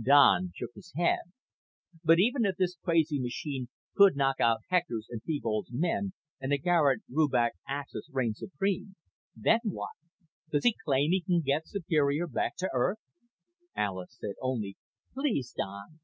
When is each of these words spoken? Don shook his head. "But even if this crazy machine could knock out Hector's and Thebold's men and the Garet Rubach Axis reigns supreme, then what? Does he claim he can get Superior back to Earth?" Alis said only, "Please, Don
Don 0.00 0.52
shook 0.54 0.70
his 0.76 0.92
head. 0.94 1.18
"But 2.04 2.20
even 2.20 2.44
if 2.44 2.54
this 2.56 2.76
crazy 2.76 3.18
machine 3.18 3.66
could 3.96 4.14
knock 4.14 4.38
out 4.38 4.60
Hector's 4.68 5.08
and 5.10 5.20
Thebold's 5.24 5.72
men 5.72 6.12
and 6.40 6.52
the 6.52 6.58
Garet 6.58 7.00
Rubach 7.10 7.54
Axis 7.66 8.08
reigns 8.12 8.38
supreme, 8.38 8.94
then 9.34 9.58
what? 9.64 9.94
Does 10.52 10.62
he 10.62 10.76
claim 10.84 11.10
he 11.10 11.22
can 11.22 11.40
get 11.40 11.66
Superior 11.66 12.28
back 12.28 12.54
to 12.58 12.70
Earth?" 12.72 13.00
Alis 13.74 14.16
said 14.20 14.34
only, 14.40 14.76
"Please, 15.14 15.52
Don 15.52 15.98